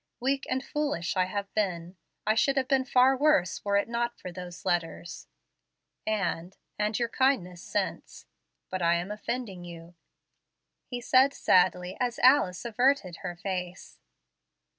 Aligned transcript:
Weak 0.19 0.47
and 0.49 0.65
foolish 0.65 1.13
as 1.15 1.21
I 1.21 1.25
have 1.25 1.53
been, 1.53 1.95
I 2.25 2.33
should 2.33 2.57
have 2.57 2.67
been 2.67 2.85
far 2.85 3.15
worse 3.15 3.63
were 3.63 3.77
it 3.77 3.87
not 3.87 4.17
for 4.17 4.31
those 4.31 4.65
letters, 4.65 5.27
and 6.07 6.57
and 6.79 6.97
your 6.97 7.07
kindness 7.07 7.61
since. 7.61 8.25
But 8.71 8.81
I 8.81 8.95
am 8.95 9.11
offending 9.11 9.63
you," 9.63 9.93
he 10.87 11.01
said 11.01 11.35
sadly, 11.35 11.97
as 11.99 12.17
Alice 12.17 12.65
averted 12.65 13.17
her 13.17 13.35
face. 13.35 13.99